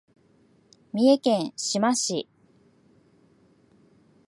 [0.93, 2.27] 三重県志摩市